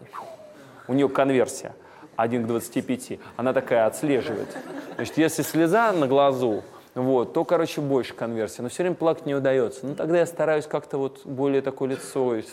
[0.88, 1.74] У нее конверсия
[2.16, 3.18] 1 к 25.
[3.36, 4.56] Она такая отслеживает.
[4.96, 6.62] Значит, если слеза на глазу,
[6.94, 8.62] вот, то, короче, больше конверсия.
[8.62, 9.86] Но все время плакать не удается.
[9.86, 12.46] Ну, тогда я стараюсь как-то вот более такое лицо из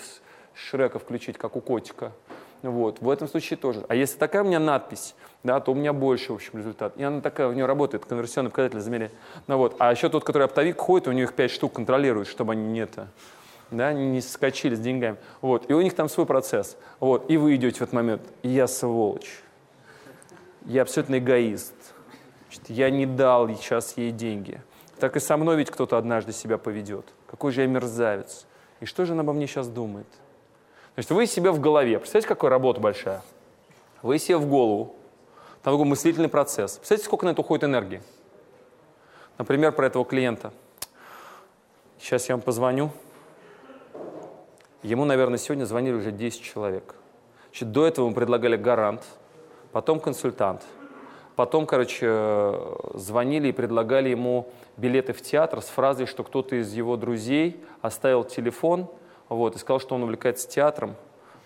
[0.53, 2.11] Шрека включить, как у котика.
[2.61, 3.85] Вот, в этом случае тоже.
[3.89, 6.93] А если такая у меня надпись, да, то у меня больше, в общем, результат.
[6.95, 9.11] И она такая, у нее работает конверсионный показатель замеряет.
[9.47, 12.53] Ну вот, а еще тот, который оптовик ходит, у них их 5 штук контролирует, чтобы
[12.53, 13.07] они не это,
[13.71, 15.17] да, не скачили с деньгами.
[15.41, 16.78] Вот, и у них там свой процесс.
[16.99, 19.41] Вот, и вы идете в этот момент, я сволочь,
[20.65, 21.73] я абсолютно эгоист,
[22.54, 24.62] Значит, я не дал сейчас ей деньги.
[24.99, 27.06] Так и со мной ведь кто-то однажды себя поведет.
[27.26, 28.45] Какой же я мерзавец.
[28.80, 30.06] И что же она обо мне сейчас думает?
[30.93, 33.23] Значит, вы себе в голове, представляете, какая работа большая?
[34.04, 34.95] Вы себе в голову
[35.63, 36.73] Там такой мыслительный процесс.
[36.73, 38.04] Представляете, сколько на это уходит энергии?
[39.39, 40.54] Например, про этого клиента.
[41.97, 42.91] Сейчас я вам позвоню.
[44.84, 46.96] Ему, наверное, сегодня звонили уже 10 человек.
[47.50, 49.04] Значит, до этого мы предлагали гарант,
[49.72, 50.62] потом консультант.
[51.36, 52.54] Потом, короче,
[52.93, 58.24] звонили и предлагали ему билеты в театр с фразой, что кто-то из его друзей оставил
[58.24, 58.88] телефон
[59.30, 60.96] вот, и сказал, что он увлекается театром.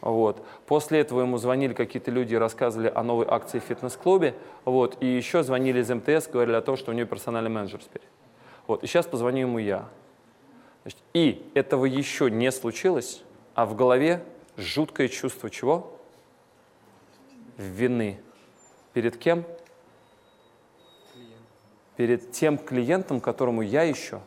[0.02, 0.44] Вот.
[0.66, 4.36] После этого ему звонили какие-то люди и рассказывали о новой акции в фитнес-клубе.
[4.66, 4.98] Вот.
[5.00, 8.04] И еще звонили из МТС, говорили о том, что у него персональный менеджер теперь.
[8.66, 8.84] Вот.
[8.84, 9.86] И сейчас позвоню ему я.
[10.84, 13.24] Значит, и этого еще не случилось,
[13.58, 14.24] а в голове
[14.56, 16.00] жуткое чувство чего?
[17.58, 18.22] Вины.
[18.94, 19.46] Перед кем?
[21.96, 24.22] Перед тем клиентом, которому я еще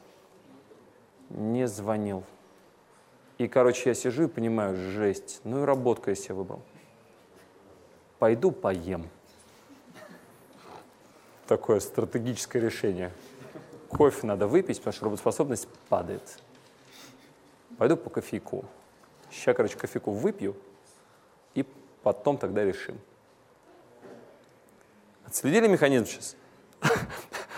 [1.28, 2.24] не звонил.
[3.38, 6.62] И, короче, я сижу и понимаю, жесть, ну и работку я себе выбрал.
[8.18, 9.08] Пойду поем.
[11.46, 13.12] Такое стратегическое решение.
[13.88, 16.42] Кофе надо выпить, потому что работоспособность падает.
[17.78, 18.64] Пойду по кофейку.
[19.30, 20.56] Сейчас, короче, кофейку выпью,
[21.54, 21.64] и
[22.02, 22.98] потом тогда решим.
[25.26, 26.36] Отследили механизм сейчас?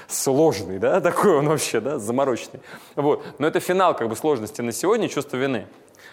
[0.08, 2.61] Сложный, да, такой он вообще, да, замороченный.
[2.96, 3.24] Вот.
[3.38, 5.66] Но это финал как бы сложности на сегодня, чувство вины.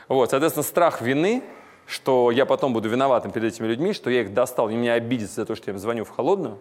[0.08, 1.44] Вот, соответственно, страх вины,
[1.86, 5.42] что я потом буду виноватым перед этими людьми, что я их достал, и меня обидятся
[5.42, 6.60] за то, что я им звоню в холодную.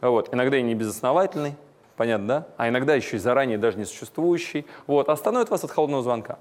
[0.00, 0.34] Вот.
[0.34, 1.54] Иногда и не безосновательный,
[1.96, 2.46] понятно, да?
[2.56, 4.66] А иногда еще и заранее даже не существующий.
[4.86, 5.08] Вот.
[5.08, 6.38] Остановит вас от холодного звонка.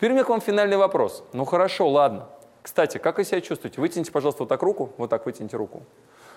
[0.00, 1.22] Теперь у меня к вам финальный вопрос.
[1.34, 2.26] Ну хорошо, ладно.
[2.62, 3.82] Кстати, как вы себя чувствуете?
[3.82, 4.90] Вытяните, пожалуйста, вот так руку.
[4.96, 5.82] Вот так вытяните руку.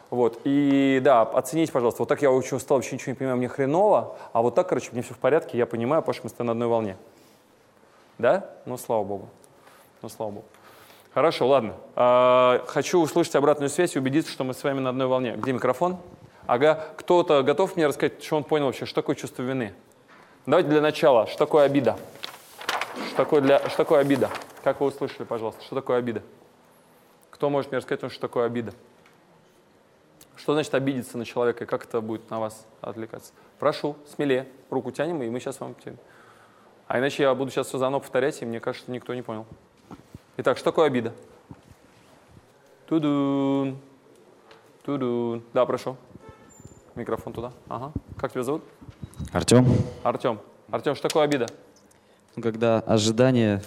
[0.09, 0.41] Вот.
[0.43, 2.01] И да, оцените, пожалуйста.
[2.01, 4.17] Вот так я очень устал, вообще ничего не понимаю, мне хреново.
[4.33, 6.67] А вот так, короче, мне все в порядке, я понимаю, что мы стоим на одной
[6.67, 6.97] волне.
[8.17, 8.49] Да?
[8.65, 9.29] Ну, слава богу.
[10.01, 10.45] Ну, слава богу.
[11.13, 11.75] Хорошо, ладно.
[11.95, 15.35] А, хочу услышать обратную связь и убедиться, что мы с вами на одной волне.
[15.37, 15.95] Где микрофон?
[16.47, 16.83] Ага.
[16.97, 19.73] Кто-то готов мне рассказать, что он понял вообще, что такое чувство вины?
[20.45, 21.95] Давайте для начала, что такое обида?
[22.95, 24.29] Что такое, для, что такое обида?
[24.63, 26.21] Как вы услышали, пожалуйста, что такое обида?
[27.29, 28.73] Кто может мне рассказать, что такое обида?
[30.35, 33.33] Что значит обидеться на человека и как это будет на вас отвлекаться?
[33.59, 35.97] Прошу, смелее, руку тянем, и мы сейчас вам тянем.
[36.87, 39.45] А иначе я буду сейчас все заново повторять, и мне кажется, никто не понял.
[40.37, 41.13] Итак, что такое обида?
[42.87, 43.77] Тудун.
[44.83, 45.43] Тудун.
[45.53, 45.95] Да, прошу.
[46.95, 47.53] Микрофон туда.
[47.69, 47.91] Ага.
[48.17, 48.63] Как тебя зовут?
[49.31, 49.65] Артем,
[50.03, 50.39] Артем.
[50.69, 51.47] Артем, что такое обида?
[52.35, 53.61] Ну, когда ожидание,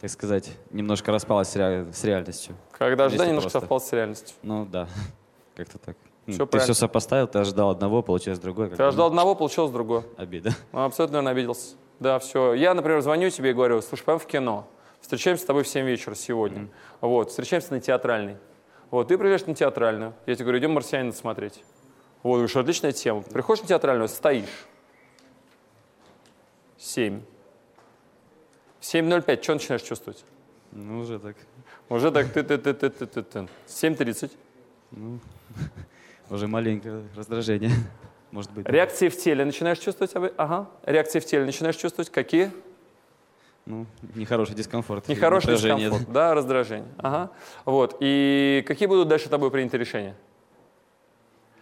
[0.00, 2.54] так сказать, немножко распалось с, ре- с реальностью.
[2.72, 3.60] Когда ожидание немножко просто.
[3.60, 4.36] совпало с реальностью.
[4.42, 4.88] Ну да,
[5.56, 5.96] как-то так.
[6.26, 6.72] Ну, Всё ты правильно.
[6.72, 8.68] все сопоставил, ты ожидал одного, получилось другое.
[8.70, 10.04] Ты ожидал ну, одного, получилось другое.
[10.16, 10.50] Обида.
[10.72, 11.74] Он абсолютно, наверное, обиделся.
[11.98, 12.54] Да, все.
[12.54, 14.68] Я, например, звоню тебе и говорю, слушай, пойдем в кино.
[15.00, 16.68] Встречаемся с тобой в 7 вечера сегодня.
[17.00, 18.36] Вот, встречаемся на театральной.
[18.92, 20.14] Вот, ты приезжаешь на театральную.
[20.26, 21.64] Я тебе говорю, идем «Марсианина» смотреть.
[22.22, 23.22] Вот, говоришь, отличная тема.
[23.22, 24.66] Приходишь на театральную, стоишь.
[26.78, 27.20] 7.
[28.82, 30.24] 7.05, что начинаешь чувствовать?
[30.72, 31.36] Ну, уже так.
[31.88, 34.30] Уже так ты ты ты ты ты ты ты 7.30.
[36.30, 37.70] Уже маленькое раздражение.
[38.30, 38.66] Может быть.
[38.66, 40.12] Реакции в теле начинаешь чувствовать?
[40.36, 40.68] Ага.
[40.84, 42.10] Реакции в теле начинаешь чувствовать?
[42.10, 42.50] Какие?
[43.66, 45.06] Ну, нехороший дискомфорт.
[45.08, 45.84] Нехороший напряжение.
[45.84, 46.88] дискомфорт, да, раздражение.
[46.98, 47.30] Ага.
[47.64, 47.98] Вот.
[48.00, 50.16] И какие будут дальше тобой приняты решения?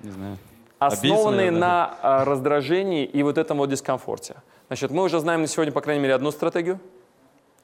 [0.01, 0.39] Не знаю.
[0.79, 4.37] Основанные на а, раздражении и вот этом вот дискомфорте.
[4.69, 6.81] Значит, мы уже знаем на сегодня, по крайней мере, одну стратегию.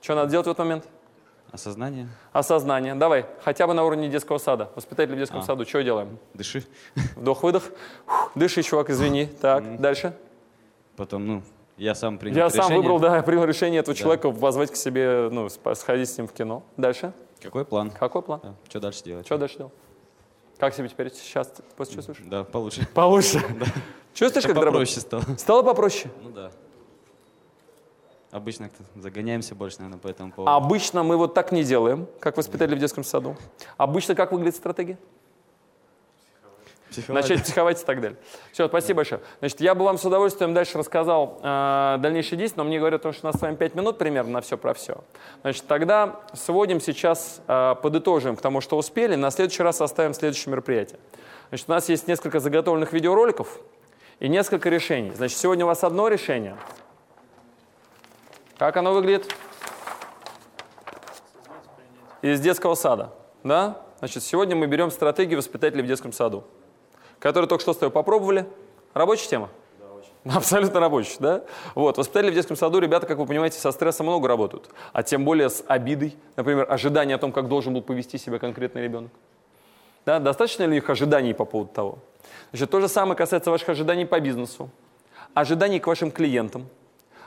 [0.01, 0.89] Что надо делать в этот момент?
[1.53, 2.09] Осознание.
[2.33, 2.95] Осознание.
[2.95, 4.71] Давай, хотя бы на уровне детского сада.
[4.75, 5.43] Воспитатели в детском А.
[5.43, 6.19] саду, что делаем?
[6.35, 6.65] Дыши.
[7.17, 7.65] Вдох-выдох.
[8.35, 9.27] Дыши, чувак, извини.
[9.41, 10.17] Так, дальше.
[10.97, 11.43] Потом, ну,
[11.77, 12.63] я сам принял Я решение.
[12.69, 14.01] сам выбрал, да, я принял решение этого Да.
[14.01, 16.63] человека позвать к себе, ну, сходить с ним в кино.
[16.77, 17.13] Дальше.
[17.41, 17.91] Какой план?
[17.91, 18.41] Какой план?
[18.69, 19.25] Что дальше делать?
[19.27, 19.73] Что дальше делать?
[20.59, 22.19] Как себе теперь сейчас чувствуешь?
[22.25, 22.87] Да, получше.
[22.95, 23.41] Получше.
[24.15, 24.55] Чувствуешь, как?
[24.55, 25.23] Попроще стало.
[25.37, 26.11] Стало попроще?
[26.23, 26.51] Ну да.
[28.37, 30.55] Обычно как-то загоняемся больше, наверное, по этому поводу.
[30.55, 33.35] Обычно мы вот так не делаем, как воспитатели в детском саду.
[33.79, 34.99] Обычно как выглядит стратегия?
[36.91, 37.23] Психовать.
[37.23, 38.19] Начать психовать и так далее.
[38.53, 39.23] Все, спасибо большое.
[39.39, 43.21] Значит, я бы вам с удовольствием дальше рассказал э, дальнейшие действия, но мне говорят, что
[43.23, 45.03] у нас с вами 5 минут примерно на все про все.
[45.41, 49.15] Значит, тогда сводим сейчас, э, подытожим к тому, что успели.
[49.15, 51.01] На следующий раз оставим следующее мероприятие.
[51.49, 53.61] Значит, у нас есть несколько заготовленных видеороликов
[54.21, 55.13] и несколько решений.
[55.17, 56.59] Значит, сегодня у вас одно решение.
[58.59, 59.35] Как оно выглядит?
[62.23, 63.13] Из детского сада.
[63.45, 63.83] Да?
[63.99, 66.45] Значит, сегодня мы берем стратегию воспитателей в детском саду,
[67.19, 68.47] которые только что с тобой попробовали.
[68.95, 69.51] Рабочая тема?
[70.25, 71.45] Абсолютно рабочая, да?
[71.75, 75.25] Вот, воспитатели в детском саду, ребята, как вы понимаете, со стрессом много работают, а тем
[75.25, 79.13] более с обидой, например, ожидание о том, как должен был повести себя конкретный ребенок.
[80.07, 80.19] Да?
[80.19, 81.99] Достаточно ли их ожиданий по поводу того?
[82.51, 84.71] Значит, то же самое касается ваших ожиданий по бизнесу,
[85.35, 86.67] ожиданий к вашим клиентам,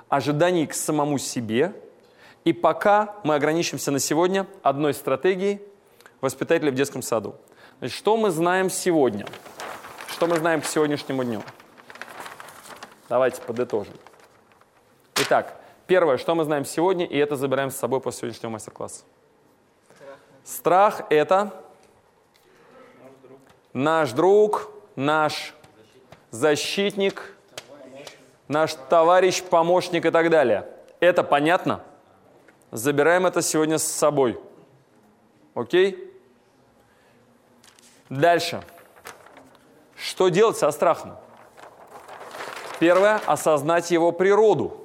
[0.09, 1.73] ожиданий к самому себе.
[2.43, 5.61] И пока мы ограничимся на сегодня одной стратегией
[6.21, 7.35] воспитателя в детском саду.
[7.79, 9.25] Значит, что мы знаем сегодня?
[10.07, 11.41] Что мы знаем к сегодняшнему дню?
[13.07, 13.93] Давайте подытожим.
[15.15, 19.03] Итак, первое, что мы знаем сегодня, и это забираем с собой после сегодняшнего мастер-класса.
[20.43, 21.53] Страх– это
[23.73, 25.53] наш друг, наш
[26.31, 27.35] защитник,
[28.49, 30.67] наш товарищ, помощник и так далее.
[30.99, 31.81] Это понятно?
[32.71, 34.37] Забираем это сегодня с собой.
[35.53, 36.13] Окей?
[38.09, 38.61] Дальше.
[39.95, 41.15] Что делать со страхом?
[42.79, 44.77] Первое– осознать его природу.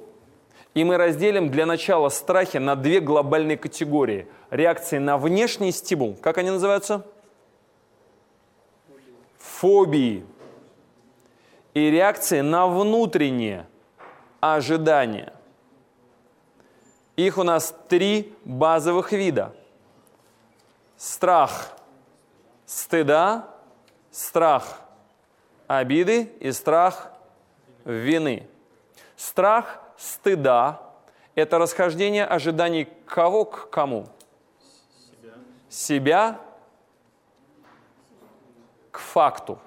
[0.73, 4.27] И мы разделим для начала страхи на две глобальные категории.
[4.49, 6.17] Реакции на внешний стимул.
[6.21, 7.05] Как они называются?
[9.39, 10.25] Фобии.
[11.75, 13.67] И реакции на внутренние
[14.39, 15.33] ожидания.
[17.17, 19.53] Их у нас три базовых вида.
[20.95, 21.75] Страх
[22.65, 23.49] стыда,
[24.09, 24.79] страх
[25.67, 27.11] обиды и страх
[27.83, 28.47] вины.
[29.17, 30.81] Страх стыда–
[31.35, 34.07] это расхождение ожиданий кого к кому?
[35.09, 35.33] Себя.
[35.69, 36.39] Себя
[38.91, 39.59] к факту.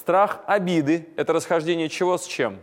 [0.00, 2.58] Страх обиды– это расхождение чего с чем?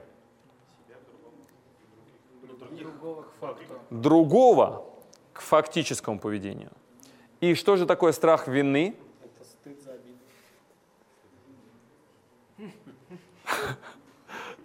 [3.91, 4.83] Другого
[5.33, 6.71] к фактическому поведению.
[7.39, 8.95] И что же такое страх вины?
[9.23, 10.17] Это стыд за обиду.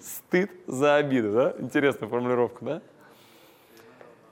[0.01, 1.55] Стыд за обиду, да?
[1.59, 2.83] Интересная формулировка, да?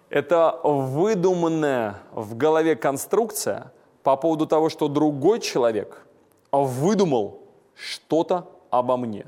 [0.08, 3.70] Это выдуманная в голове конструкция
[4.02, 6.06] по поводу того, что другой человек
[6.50, 7.39] выдумал
[7.80, 9.26] что-то обо мне.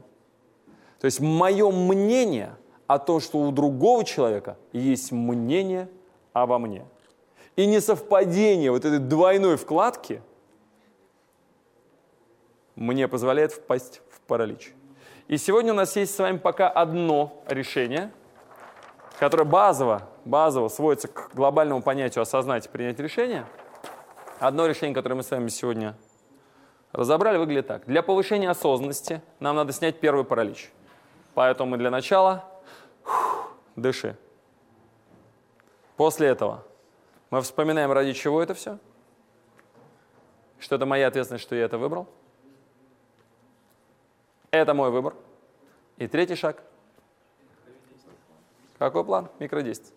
[1.01, 2.55] То есть мое мнение
[2.87, 5.89] о том, что у другого человека есть мнение
[6.33, 6.85] обо мне.
[7.57, 10.23] И несовпадение вот этой двойной вкладки
[12.77, 14.73] мне позволяет впасть в паралич.
[15.29, 18.11] И сегодня у нас есть с вами пока одно решение,
[19.19, 23.47] которое базово, базово сводится к глобальному понятию осознать и принять решение.
[24.39, 25.97] Одно решение, которое мы с вами сегодня
[26.93, 27.85] разобрали, выглядит так.
[27.87, 30.71] Для повышения осознанности нам надо снять первый паралич.
[31.35, 32.45] Поэтому мы для начала
[33.03, 34.17] фух, дыши.
[35.97, 36.65] После этого
[37.31, 38.79] мы вспоминаем, ради чего это все.
[40.59, 42.07] Что это моя ответственность, что я это выбрал.
[44.51, 45.15] Это мой выбор.
[45.97, 46.63] И третий шаг.
[48.79, 49.29] Какой план?
[49.39, 49.97] Микродействие.